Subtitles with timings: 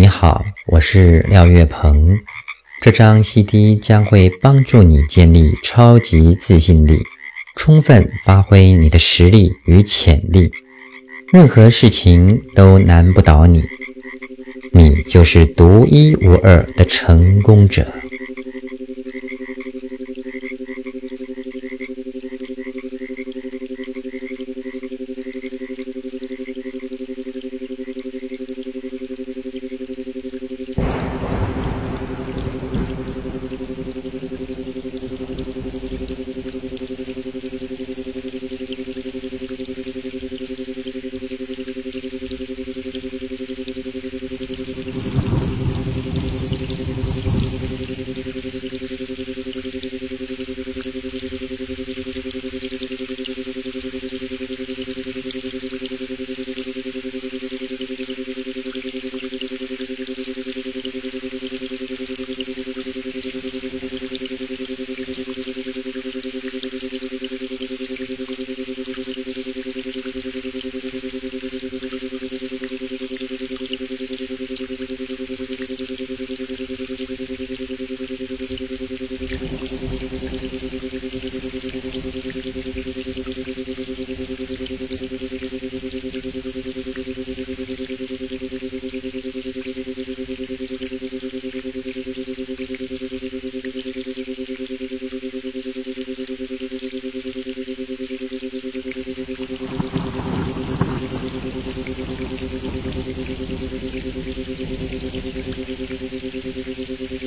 [0.00, 2.18] 你好，我是廖月鹏。
[2.80, 7.02] 这张 CD 将会帮助你建立超级自信力，
[7.54, 10.50] 充分发挥你的实力与潜力，
[11.34, 13.62] 任何事情都难不倒你。
[14.72, 17.86] 你就是独一无二的成功者。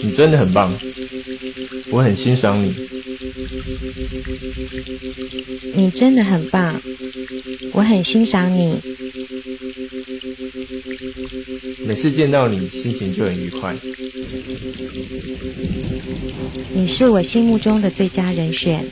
[0.00, 0.72] 你真的很棒，
[1.90, 2.74] 我很欣赏你。
[5.74, 6.80] 你真的很棒，
[7.72, 8.80] 我很欣赏你。
[11.86, 13.74] 每次见到你，心情就很愉快。
[16.74, 18.84] 你是我心目中的最佳人选。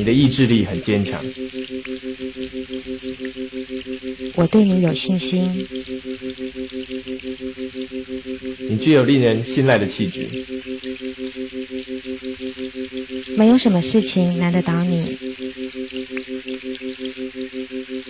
[0.00, 1.22] 你的意志力很坚强。
[4.34, 5.42] 我对你有信心。
[8.70, 10.26] 你具有令人信赖的气质。
[13.36, 15.16] 没有什么事情难得倒你。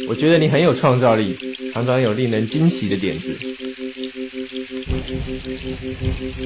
[0.08, 1.36] 我觉得你很有创造力，
[1.72, 3.36] 常常有令人惊喜的点子。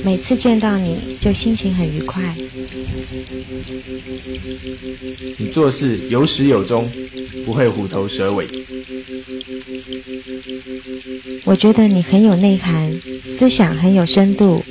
[0.04, 2.34] 每次见到你就心情很愉快。
[5.38, 6.90] 你做事有始有终，
[7.44, 8.46] 不会虎头蛇尾。
[11.44, 12.92] 我觉得你很有内涵，
[13.22, 14.62] 思想很有深度。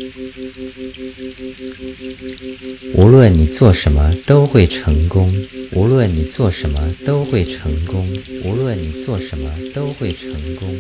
[2.96, 5.34] 无论你做什么都会成功，
[5.72, 8.07] 无论你做什么都会成功，
[8.44, 10.75] 无论你做什么都会成功。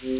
[0.04, 0.15] you.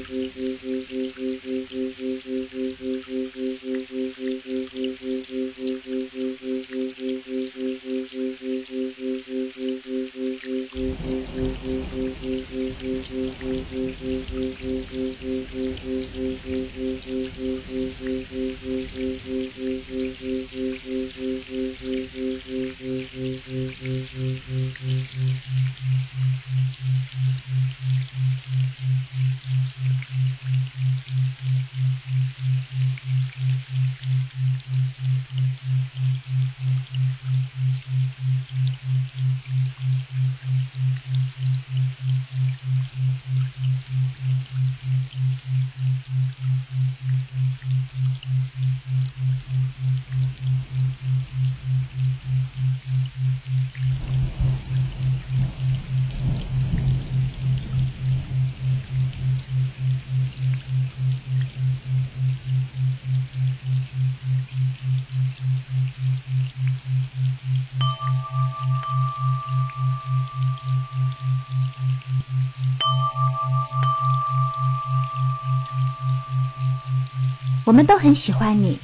[77.67, 78.79] 我们都很喜欢你，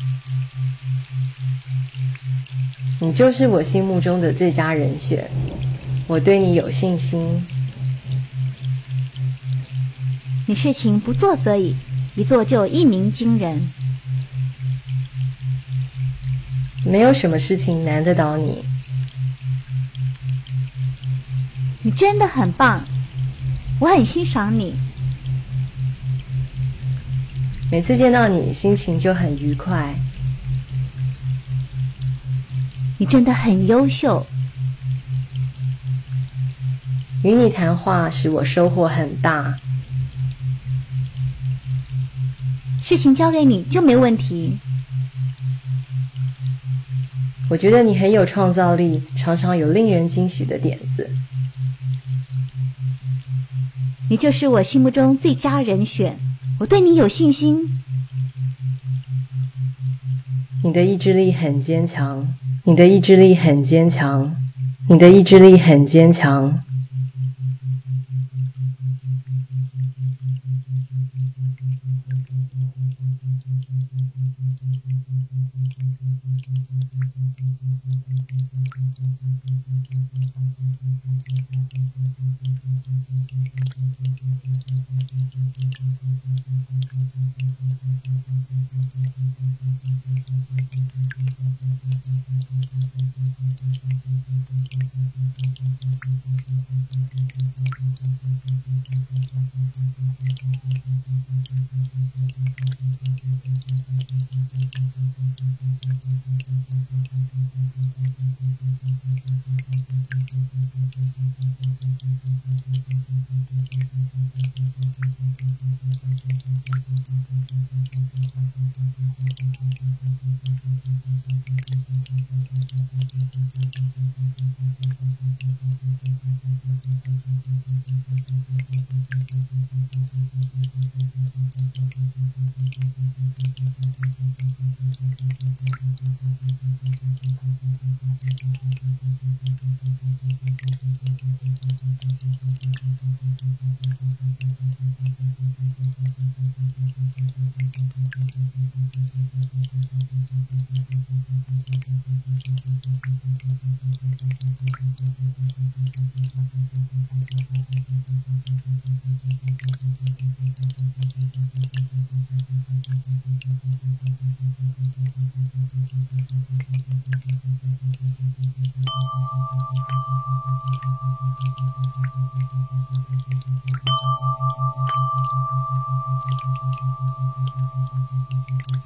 [3.00, 5.30] 你就是我心目中的最佳人选，
[6.08, 7.46] 我对你有信心。
[10.48, 11.76] 你事情不做则已，
[12.16, 13.70] 一做就一鸣惊人。
[16.84, 18.64] 没有什么事情难得倒你，
[21.84, 22.84] 你真的很棒，
[23.78, 24.74] 我很欣赏你。
[27.72, 29.94] 每次见到你，心情就很愉快。
[32.98, 34.26] 你真的很优秀，
[37.24, 39.58] 与你谈话使我收获很大。
[42.82, 44.58] 事情交给你就没问题。
[47.48, 51.10] 我觉得你很有创造力，常常有令人惊喜的点子。
[54.10, 56.18] 你就是我心目中最佳人选，
[56.62, 57.68] 我对你有信心。
[60.62, 62.24] 你的意志力很坚强，
[62.62, 64.32] 你的意志力很坚强，
[64.88, 66.62] 你的意志力很坚强。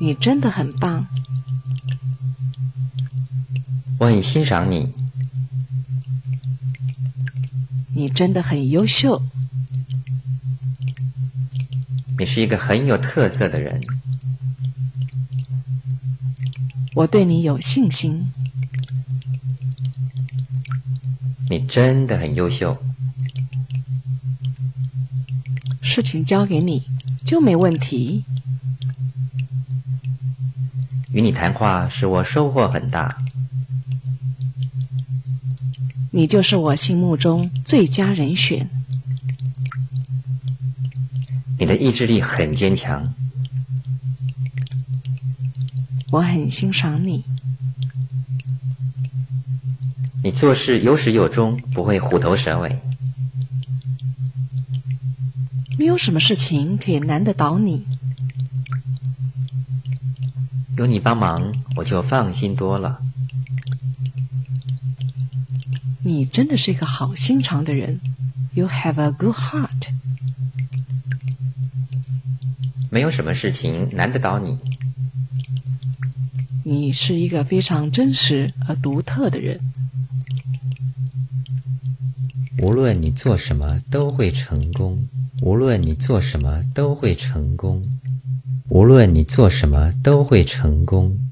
[0.07, 1.05] 你真的很棒，
[3.99, 4.95] 我很欣赏你，
[7.93, 9.21] 你真的很优秀，
[12.17, 13.83] 你是一个很有特色的人，
[16.95, 18.33] 我对你有信心。
[21.51, 22.79] 你真的很优秀，
[25.83, 26.85] 事情交给你
[27.25, 28.25] 就没问题。
[31.17, 33.17] 与你谈话使我收获很大，
[36.11, 38.69] 你就是我心目中最佳人选。
[41.59, 43.03] 你的意志力很坚强，
[46.11, 47.25] 我很欣赏你。
[50.23, 52.79] 你做事有始有终，不会虎头蛇尾。
[55.79, 57.87] 没有什么事情可以难得倒你。
[60.77, 63.01] 有你帮忙，我就放心多了。
[66.05, 67.99] 你真的是一个好心肠的人。
[68.53, 69.89] You have a good heart。
[72.91, 74.59] 没有什么事情难得倒你。
[76.65, 79.59] 你是一个非常真实而独特的人。
[82.63, 85.09] 无论你做什么都会成功。
[85.43, 87.87] 无论你做什么都会成功。
[88.69, 91.26] 无论你做什么都会成功。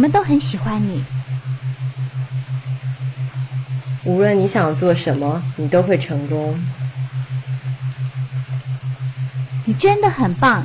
[0.00, 1.04] 们都很喜欢你。
[4.04, 6.58] 无论你想做什么，你都会成功。
[9.66, 10.64] 你真的很棒。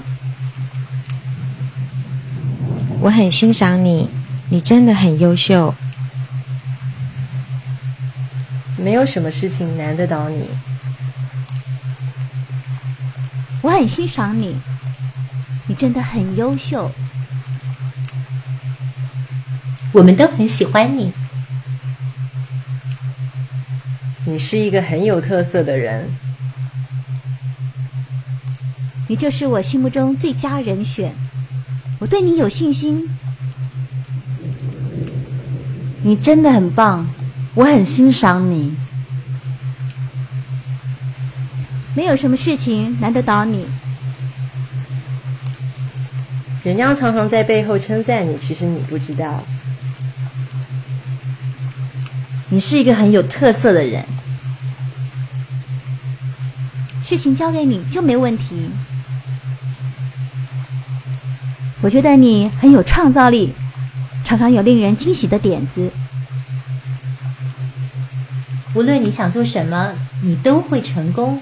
[3.01, 4.09] 我很欣赏你，
[4.49, 5.75] 你真的很优秀。
[8.77, 10.49] 没有什么事情难得倒你。
[13.61, 14.55] 我很欣赏你，
[15.67, 16.89] 你真的很优秀。
[19.95, 21.13] 我们都很喜欢你。
[24.25, 26.05] 你是一个很有特色的人。
[29.07, 31.13] 你就是我心目中最佳人选。
[31.97, 33.09] 我对你有信心。
[36.03, 37.07] 你真的很棒，
[37.53, 38.75] 我很欣赏你。
[41.95, 43.65] 没有什么事情难得倒你。
[46.65, 49.41] 人家常常在背后称赞你，其实你不知道。
[52.49, 54.05] 你是一个很有特色的人。
[57.03, 58.69] 事情交给你就没问题。
[61.81, 63.53] 我觉得你很有创造力，
[64.23, 65.91] 常常有令人惊喜的点子。
[68.73, 71.39] 无论你想做什么，你都会成功。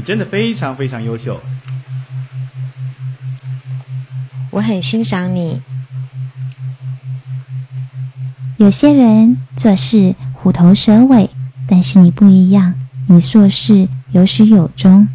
[0.00, 1.38] 你真的非常非常优秀。
[4.50, 5.60] 我很欣赏你。
[8.56, 11.28] 有些人做事虎头蛇尾，
[11.68, 12.72] 但是你不一样，
[13.08, 15.06] 你做事有始有终。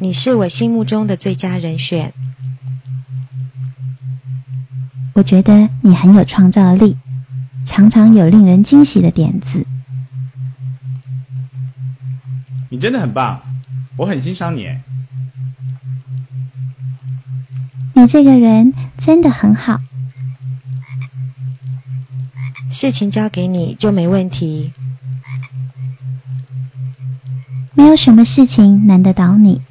[0.00, 2.12] 你是我心目中的最佳人选。
[5.12, 6.96] 我觉得你很有创造力，
[7.64, 9.64] 常常有令人惊喜的点子。
[12.76, 13.40] 你真的很棒，
[13.96, 14.68] 我很欣赏你。
[17.94, 19.80] 你这个人真的很好。
[22.70, 24.74] 事情交给你就没问题。
[27.72, 29.62] 没有什么事情难得倒你。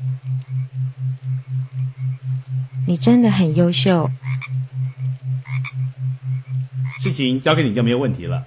[2.87, 4.09] 你真的很优秀。
[6.99, 8.43] 事情交给你就没有问题了。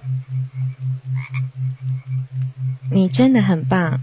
[2.91, 4.01] 你真的很棒。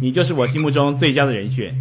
[0.00, 1.74] 你就是我心目中最佳的人选。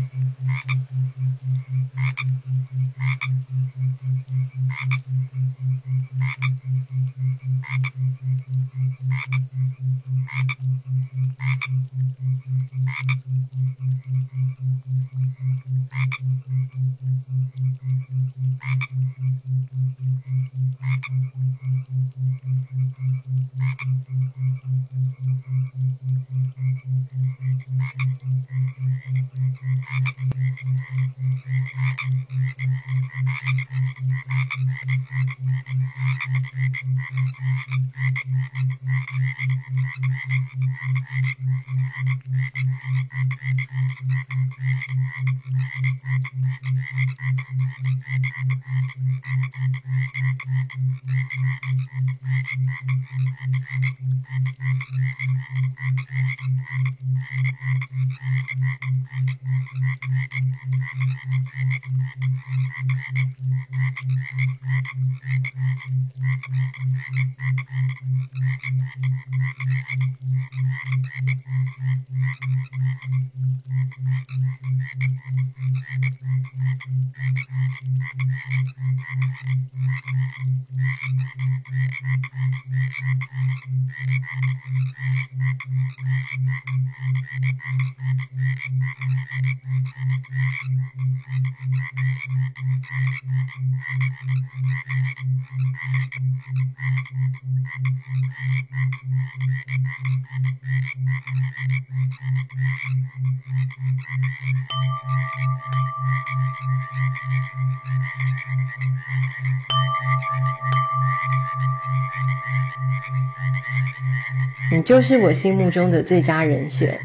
[114.86, 117.00] 就是我心目中的最佳人选，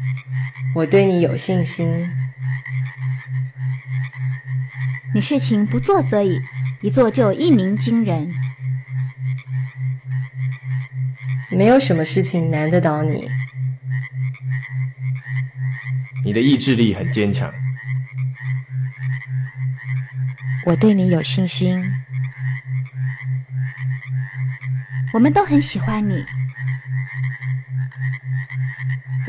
[0.75, 2.07] 我对你有信心。
[5.15, 6.39] 你事情不做则已，
[6.81, 8.31] 一做就一鸣惊人。
[11.49, 13.27] 没有什么事情难得倒你。
[16.23, 17.51] 你的意志力很坚强。
[20.65, 21.83] 我对你有信心。
[25.13, 26.23] 我们都很喜欢你。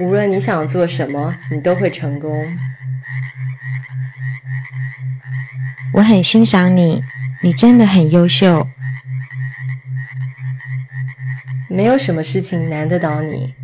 [0.03, 2.45] 无论你想做什么，你都会成功。
[5.95, 7.05] 我很欣赏你，
[7.41, 8.67] 你真的很优秀。
[11.69, 13.55] 没有什么事情难得倒你。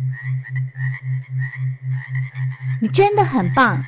[2.81, 3.83] 你真的很棒，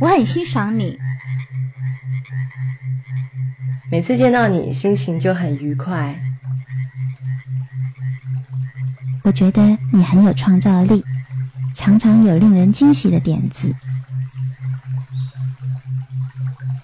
[0.00, 0.98] 我很欣赏你。
[3.88, 6.20] 每次见到你，心情就很愉快。
[9.22, 11.04] 我觉得你很有创造力，
[11.74, 13.74] 常常有令人惊喜的点子。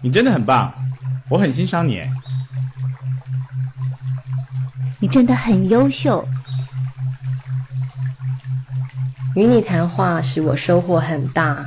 [0.01, 0.73] 你真的很棒，
[1.29, 2.01] 我很欣赏你。
[5.01, 6.27] 你真的很优秀。
[9.35, 11.65] 与你谈话使我收获很大。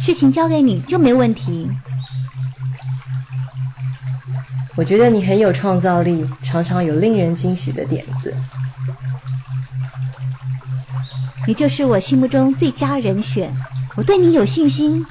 [0.00, 1.68] 事情交给你就没问题。
[4.76, 8.34] 我觉得你很有创造力，常常有令人惊喜的点子。
[11.46, 13.52] 你就是我心目中最佳人选，
[13.96, 15.04] 我对你有信心。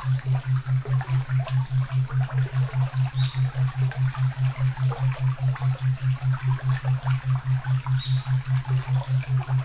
[0.00, 0.68] Thank
[9.48, 9.57] you.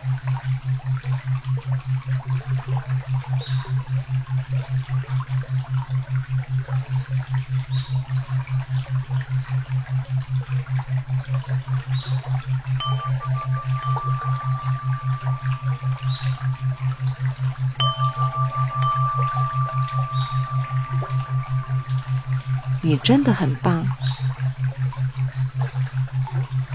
[23.03, 23.85] 真的很棒，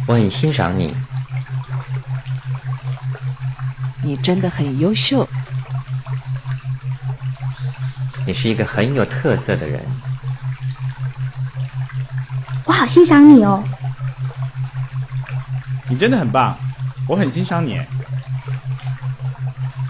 [0.07, 0.95] 我很欣赏你。
[4.03, 5.27] 你真的很优秀，
[8.27, 9.85] 你是一个很有特色的人。
[12.65, 13.65] 我好欣赏你哦，
[15.89, 16.57] 你真的很棒，
[17.09, 17.81] 我很欣赏你。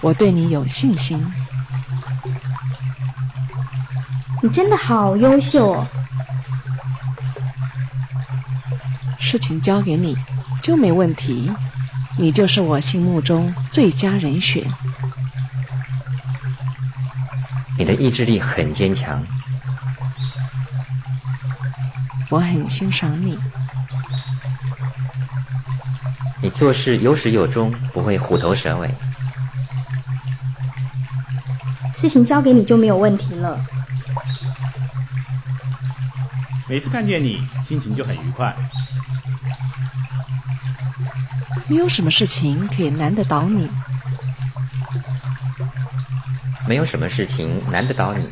[0.00, 1.20] 我对你有信心，
[4.40, 5.86] 你真的好优秀哦。
[9.30, 10.16] 事情交给你
[10.62, 11.52] 就没问题，
[12.16, 14.64] 你就是我心目中最佳人选。
[17.76, 19.22] 你的意志力很坚强，
[22.30, 23.38] 我很欣赏你。
[26.40, 28.90] 你做事有始有终，不会虎头蛇尾。
[31.94, 33.62] 事情交给你就没有问题了。
[36.66, 38.56] 每次看见你，心情就很愉快。
[41.68, 43.68] 没有什么事情可以难得倒你，
[46.66, 48.26] 没有什么事情难得倒你。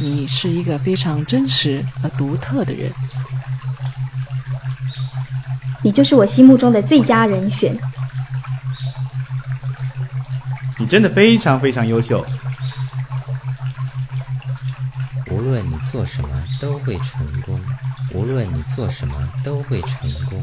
[0.00, 2.92] 你是一个非常真实而独特的人，
[5.82, 7.76] 你就是我心目中的最佳人选。
[10.78, 12.24] 你真的非常非常优秀，
[15.30, 16.28] 无论你做什么
[16.60, 17.60] 都会成功。
[18.12, 20.42] 无论你做什么都会成功。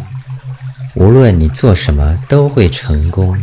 [0.95, 3.37] 无论你做什么都会成功。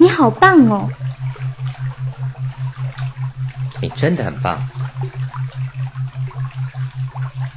[0.00, 0.88] 你好棒哦！
[3.80, 4.56] 你真的很棒。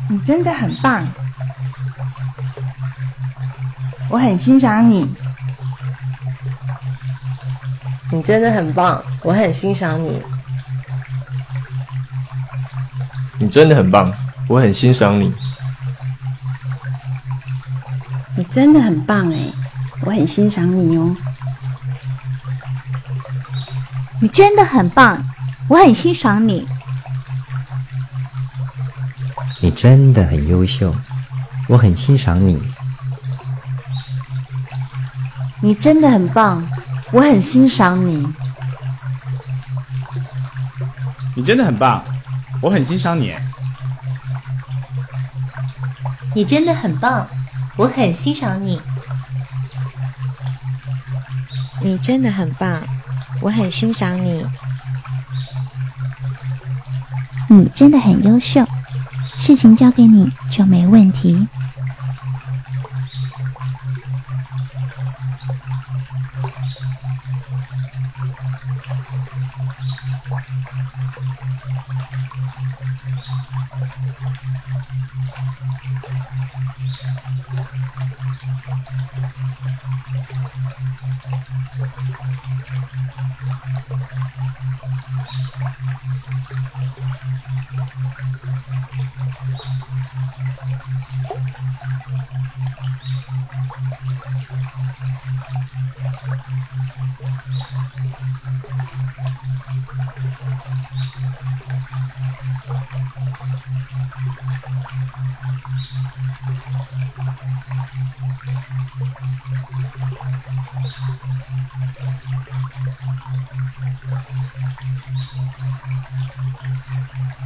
[0.10, 1.08] 你真的很棒，
[4.10, 5.15] 我很欣赏你。
[8.12, 10.19] 你真的很棒，我很欣赏你。
[13.38, 14.12] 你真的很棒，
[14.47, 15.32] 我很欣赏你。
[18.36, 19.54] 你真的很棒哎，
[20.01, 21.15] 我很欣赏你哦。
[24.19, 25.23] 你真的很棒，
[25.71, 26.67] 我很欣赏你。
[29.62, 30.93] 你真的很优秀，
[31.69, 32.62] 我很欣赏你。
[35.62, 36.62] 你真的很棒，
[37.13, 38.27] 我很欣赏你。
[41.38, 42.03] 你真的很棒，
[42.62, 43.34] 我很欣赏你。
[46.36, 47.25] 你真的很棒，
[47.77, 48.81] 我很欣赏你。
[51.81, 52.84] 你真的很棒，
[53.39, 54.45] 我很欣赏你。
[57.53, 58.65] 你真的很优秀，
[59.37, 61.45] 事情交给你就没问题。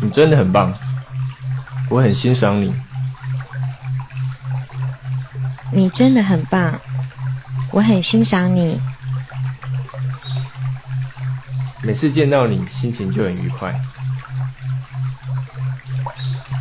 [0.00, 0.74] 你真的很棒，
[1.88, 2.74] 我很欣赏你。
[5.74, 6.78] 你真的很棒，
[7.70, 8.78] 我很欣赏你。
[11.82, 13.74] 每次见到你，心情就很愉快。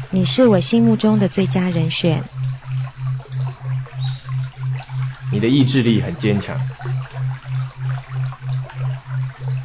[0.10, 2.24] 你是我心目中的最佳人选。
[5.32, 6.60] 你的意志力很坚强。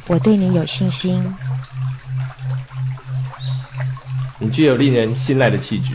[0.07, 1.33] 我对你有信心。
[4.39, 5.93] 你具有令人信赖的气质。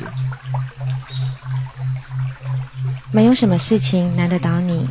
[3.12, 4.88] 没有什么事情难得倒你。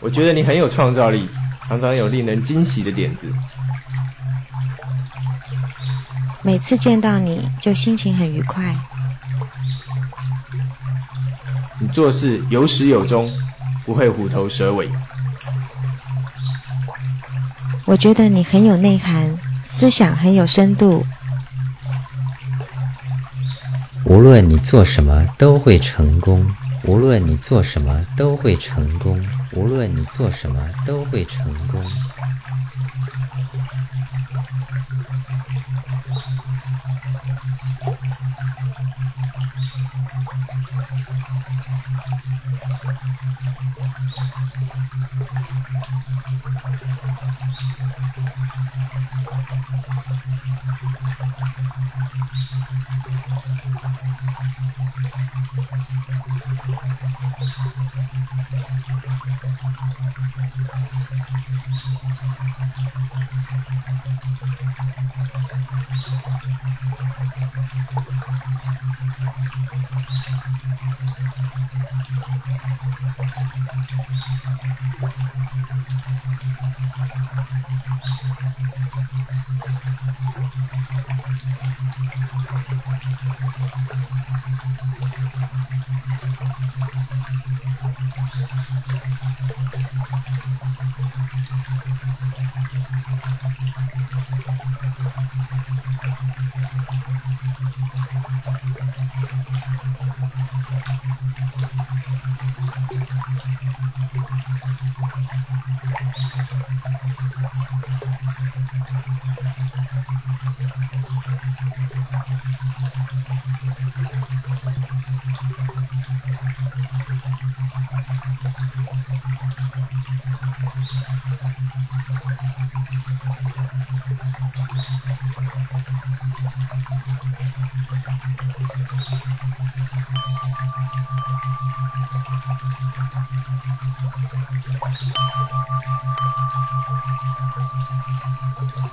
[0.00, 1.28] 我觉得你很有创造力，
[1.68, 3.30] 常常有令人惊喜的点子。
[6.42, 8.74] 每次见到你就心情很愉快。
[11.78, 13.30] 你做事有始有终，
[13.84, 14.90] 不会虎头蛇尾。
[17.84, 21.04] 我觉得你很有内涵，思想很有深度。
[24.10, 26.44] 无论你做什么都会成功，
[26.82, 31.80] 无论你做什么都会成功，无论你做什么都会成功。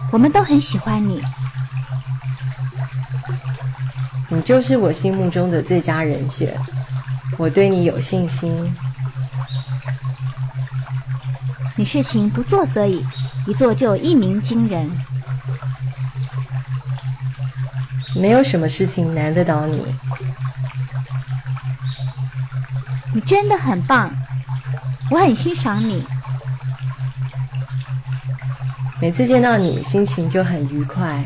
[0.09, 1.21] 我们都很喜欢你。
[4.29, 6.57] 你就是我心目中的最佳人选，
[7.37, 8.73] 我对你有信心。
[11.75, 13.05] 你事情不做则已，
[13.45, 14.89] 一做就一鸣惊人。
[18.15, 19.95] 没有什么事情难得倒你。
[23.13, 24.09] 你真的很棒，
[25.11, 26.01] 我很欣赏你。
[29.01, 31.21] 每次见到你，心情就很愉快。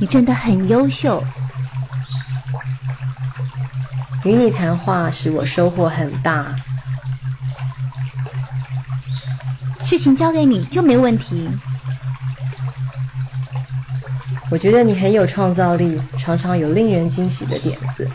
[0.00, 1.22] 你真的很优秀，
[4.24, 6.46] 与你谈话使我收获很大。
[9.84, 11.48] 事情交给你就没问题。
[14.50, 18.10] 我觉得你很有创造力，常常有令人惊喜的点子。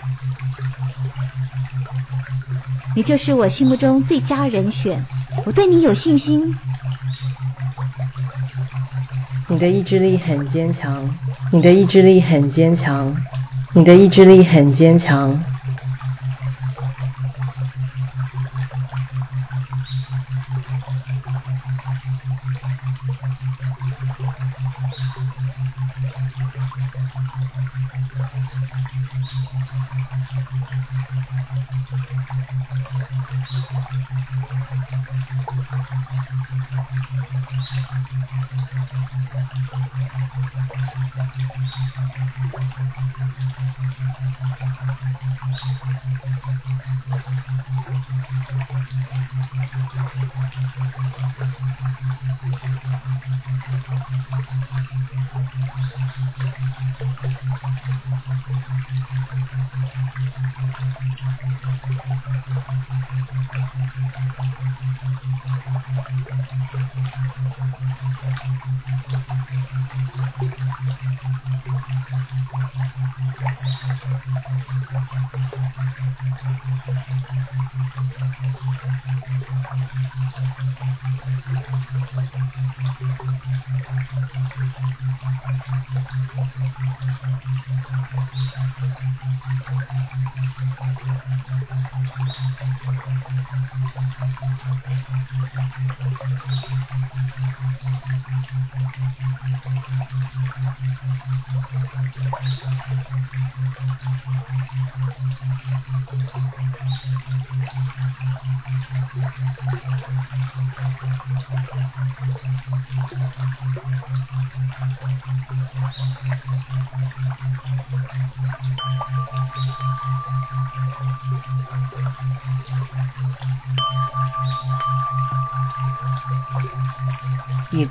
[2.96, 5.04] 你就是我心目中最佳人选，
[5.46, 6.54] 我对你有信心。
[9.48, 11.10] 你的意志力很坚强。
[11.52, 13.16] 你的意志力很坚强，
[13.74, 15.44] 你的意志力很坚强。
[53.66, 53.88] Thank
[60.82, 60.93] you.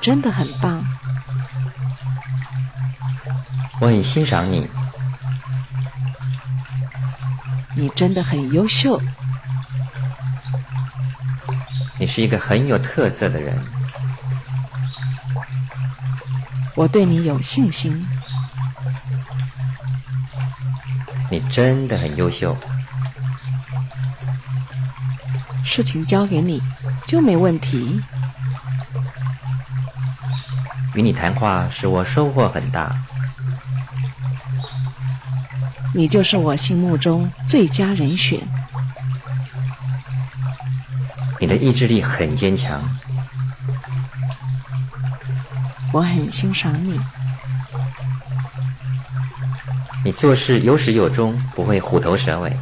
[0.02, 0.84] 真的很棒，
[3.80, 4.68] 我很欣赏你。
[7.76, 9.00] 你真的很优秀，
[12.00, 13.64] 你是一个很有特色的人。
[16.74, 18.04] 我对你有信心。
[21.30, 22.56] 你真的很优秀，
[25.64, 26.60] 事情交给你
[27.06, 28.02] 就没问题。
[30.94, 32.94] 与你谈话使我收获很大。
[35.94, 38.38] 你就是我心目中最佳人选。
[41.38, 42.80] 你的意志力很坚强，
[45.92, 47.00] 我很欣赏你。
[50.04, 52.56] 你做事有始有终，不会虎头蛇尾。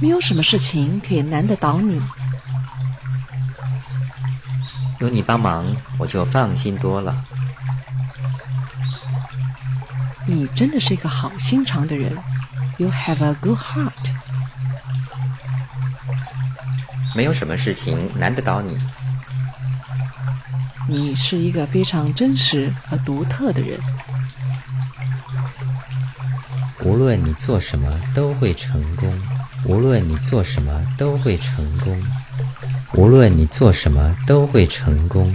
[0.00, 2.00] 没有什么事情可以难得倒你。
[5.04, 5.66] 有你帮忙，
[5.98, 7.14] 我就放心多了。
[10.26, 12.16] 你真的是一个好心肠的人
[12.78, 13.92] ，You have a good heart。
[17.14, 18.78] 没有什么事情难得倒你。
[20.88, 23.78] 你是一个非常真实和独特的人。
[26.82, 29.22] 无论你做什么都会成功，
[29.66, 32.02] 无论你做什么都会成功。
[32.96, 35.34] 无论你做什么，都会成功。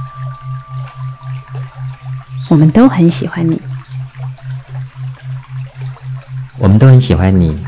[2.49, 3.61] 我们都很喜欢你。
[6.57, 7.65] 我们都很喜欢你。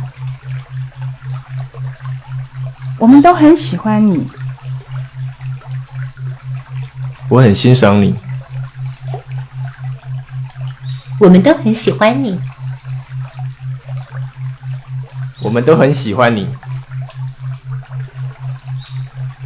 [3.00, 4.28] 我们都很喜欢你。
[7.30, 8.16] 我很欣赏你。
[11.20, 12.40] 我们都很喜欢你。
[15.42, 16.48] 我们都很喜欢你。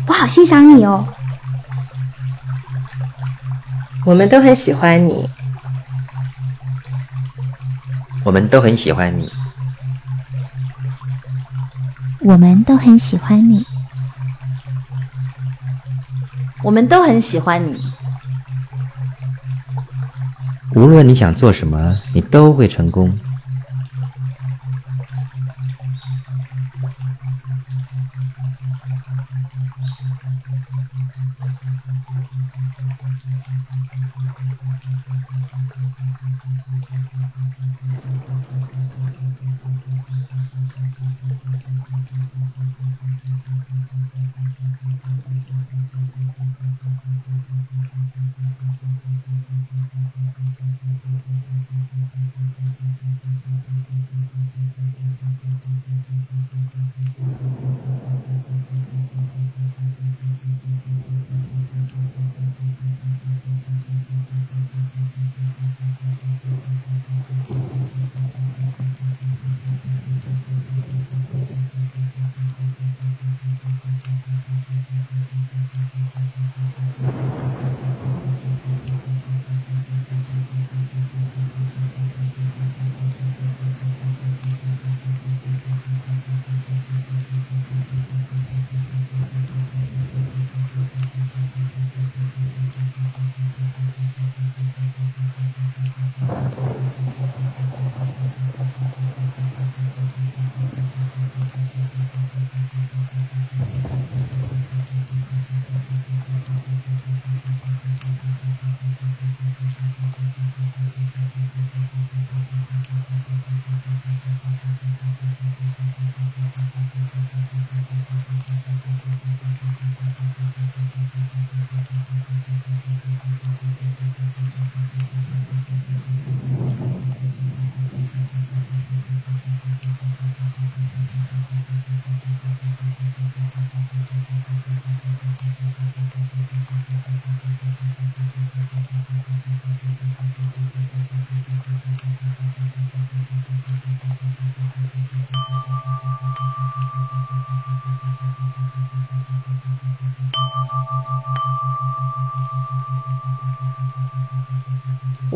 [0.08, 1.08] 我好欣赏你哦。
[4.08, 5.30] 我们都很喜欢你。
[8.24, 9.30] 我们都很喜欢你。
[12.22, 13.66] 我们都很喜欢你。
[16.64, 17.78] 我们都很喜欢你。
[20.74, 23.14] 无论你想做什么，你都会成功。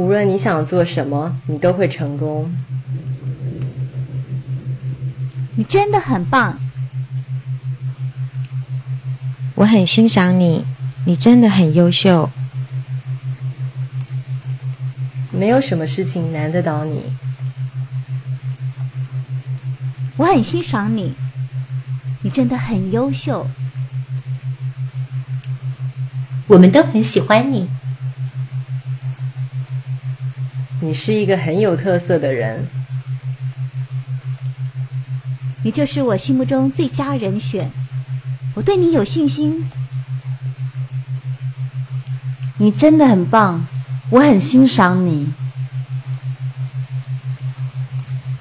[0.01, 2.51] 无论你想做什么，你都会成功。
[5.55, 6.59] 你真的很棒。
[9.53, 10.65] 我很欣赏你，
[11.05, 12.27] 你真的很优秀。
[15.29, 17.03] 没有什么事情难得倒你。
[20.17, 21.13] 我很欣赏你，
[22.23, 23.45] 你真的很优秀。
[26.47, 27.69] 我们都很喜欢你。
[30.83, 32.65] 你是一个很有特色的人。
[35.63, 37.71] 你就是我心目中最佳人选，
[38.55, 39.63] 我对你有信心。
[42.57, 43.63] 你真的很棒，
[44.09, 45.31] 我很欣赏你。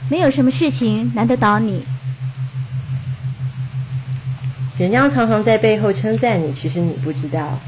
[0.09, 1.85] 没有什么事情难得倒你。
[4.79, 7.59] 人家常常在背后称赞你，其实你不知道。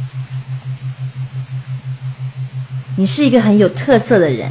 [2.96, 4.50] 你是一个很有特色的人。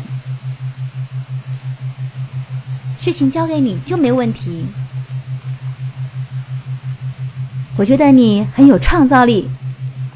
[3.01, 4.63] 事情交给你就没问题。
[7.75, 9.49] 我觉得你很有创造力，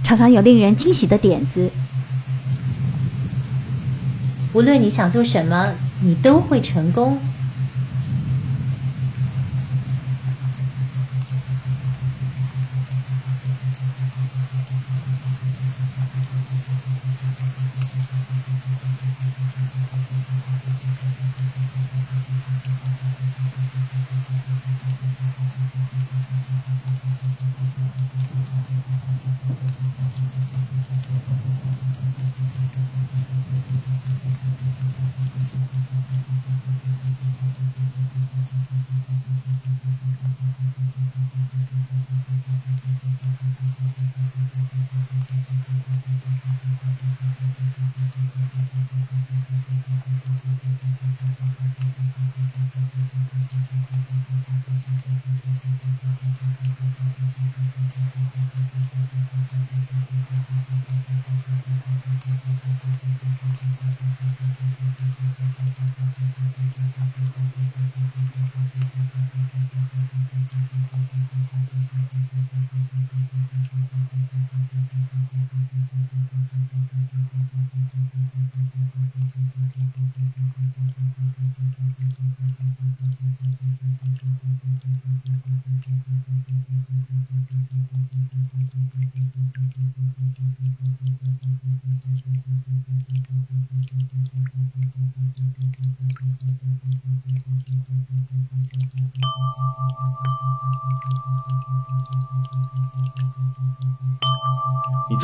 [0.03, 1.71] 常常有令人惊喜的点子。
[4.53, 7.17] 无论你想做什么，你都会成功。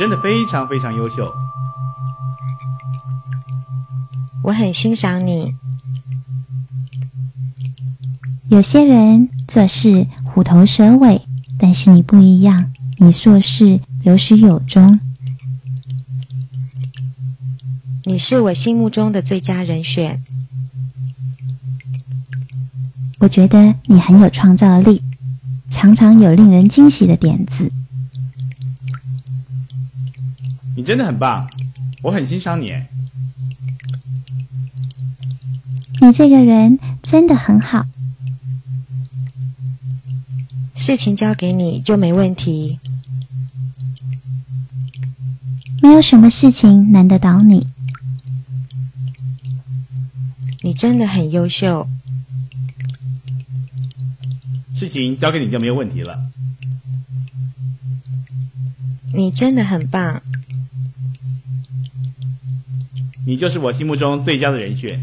[0.02, 1.32] 真的非常非常优秀，
[4.42, 5.54] 我很欣赏你。
[8.48, 11.22] 有些人做事虎头蛇尾，
[11.56, 14.98] 但是你不一样，你做事有始有终。
[18.02, 20.20] 你是我心目中的最佳人选。
[23.20, 25.00] 我觉得你很有创造力，
[25.70, 27.70] 常常有令人惊喜的点子。
[30.82, 31.48] 你真的很棒，
[32.02, 32.72] 我很欣赏你。
[36.00, 37.86] 你这个人真的很好。
[40.74, 42.80] 事情交给你就没问题。
[45.80, 47.68] 没有什么事情难得倒你。
[50.62, 51.88] 你真的很优秀。
[54.74, 56.20] 事情交给你就没有问题了。
[59.14, 60.20] 你真的很棒。
[63.24, 65.02] 你就是我心目中最佳的人选。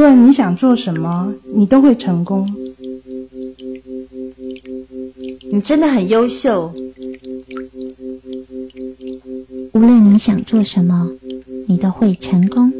[0.00, 2.50] 论你想做什么，你都会成功。
[5.52, 6.72] 你真的很优秀。
[9.74, 11.12] 无论你想做什么，
[11.68, 12.72] 你都会成功。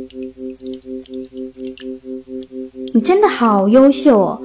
[2.94, 4.40] 你真的好优秀哦。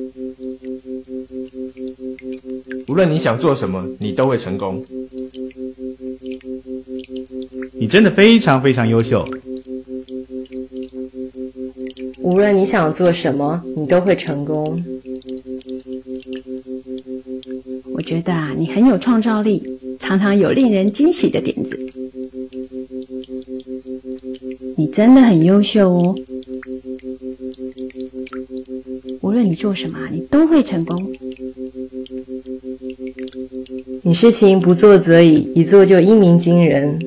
[2.90, 4.84] 无论你想做什么，你都会成功。
[7.74, 9.26] 你真的非常非常优秀。
[12.66, 14.84] 你想做什么，你都会成功。
[17.94, 19.62] 我觉得啊，你很有创造力，
[20.00, 21.80] 常常有令人惊喜的点子。
[24.76, 26.16] 你真的很优秀哦。
[29.22, 31.12] 无论你做什么，你都会成功。
[34.02, 37.00] 你事情不做则已，一做就一鸣惊人。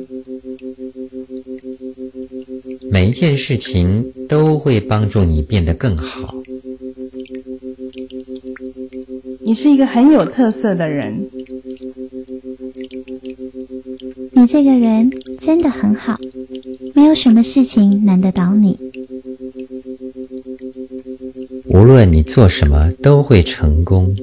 [2.91, 6.35] 每一件事情都会帮助你变得更好。
[9.41, 11.29] 你是一个很有特色的人。
[14.33, 16.19] 你这个人真的很好，
[16.95, 18.79] 没有什么事情难得倒你。
[21.71, 24.15] 无论你做什么，都会成功。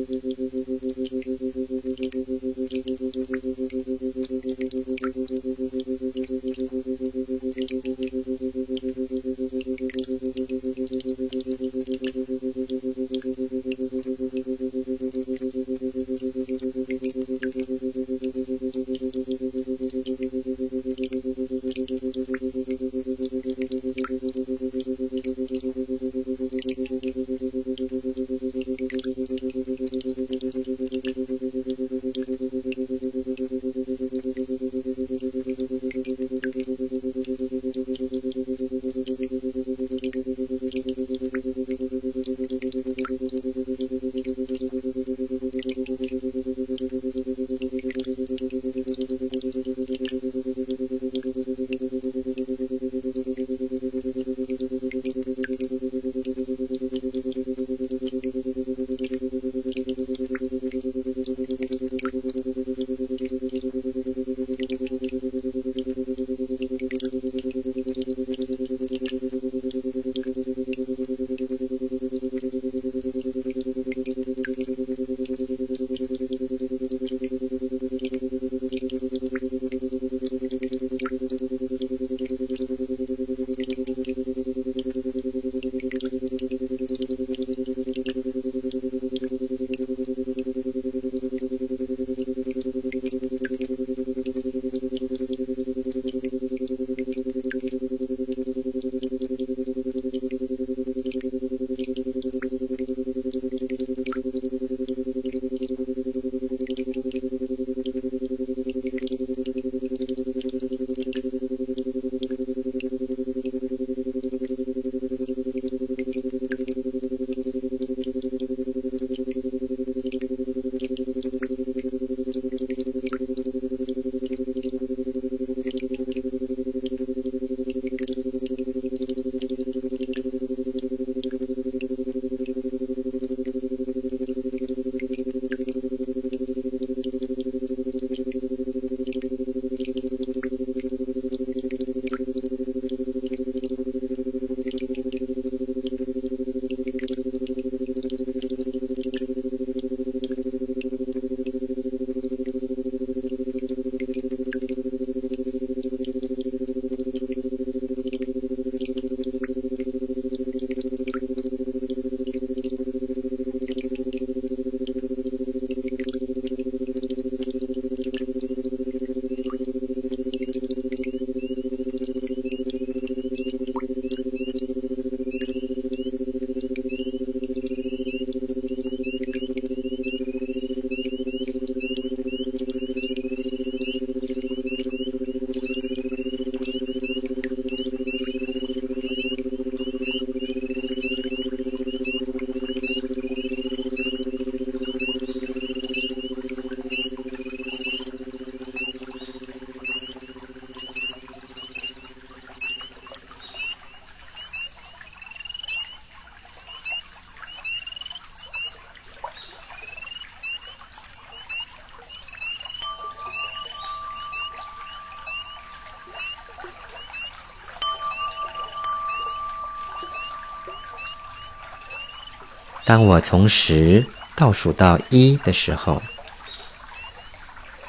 [222.86, 224.06] 当我从十
[224.36, 226.04] 倒数到一的时候，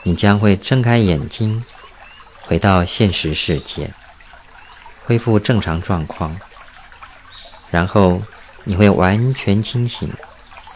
[0.04, 1.62] 你将会睁开眼睛，
[2.40, 3.92] 回到现实世界，
[5.04, 6.34] 恢复正常状况。
[7.70, 8.22] 然后
[8.64, 10.10] 你会完全清醒，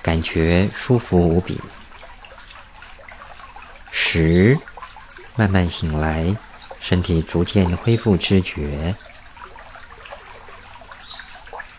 [0.02, 1.58] 感觉舒服无比。
[3.90, 4.58] 十，
[5.34, 6.36] 慢慢醒来，
[6.78, 8.94] 身体逐渐恢复知觉。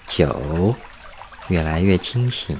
[0.07, 0.75] 九，
[1.51, 2.57] 越来越清醒。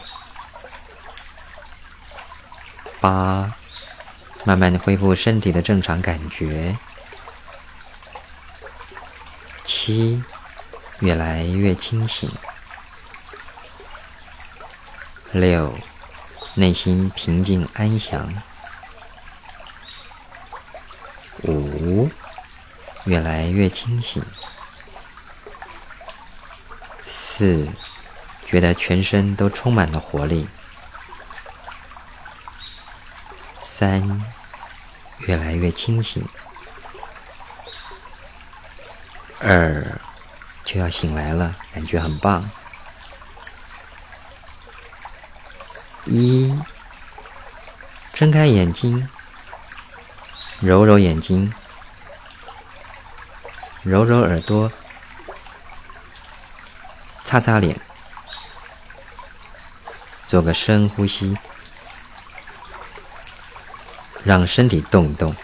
[3.00, 3.56] 八，
[4.44, 6.78] 慢慢恢复身体的正常感觉。
[9.64, 10.22] 七，
[11.00, 12.30] 越来越清醒。
[15.32, 15.74] 六，
[16.56, 18.30] 内心平静安详。
[21.44, 22.10] 五，
[23.06, 24.22] 越来越清醒。
[27.08, 27.66] 四，
[28.52, 30.46] 觉得全身都充满了活力。
[33.62, 34.22] 三，
[35.20, 36.28] 越来越清醒。
[39.40, 40.02] 二，
[40.66, 42.52] 就要醒来了，感觉很棒。
[46.04, 46.54] 一，
[48.14, 49.08] 睁开眼睛。
[50.60, 51.52] 揉揉眼睛，
[53.82, 54.72] 揉揉耳朵，
[57.26, 57.82] 擦擦脸，
[60.32, 61.38] 做个深呼吸，
[64.24, 65.36] 让身体动一动。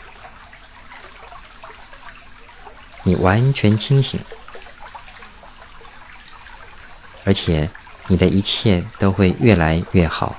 [3.04, 4.18] 你完全清醒，
[7.26, 7.70] 而且
[8.08, 10.38] 你的一切都会越来越好。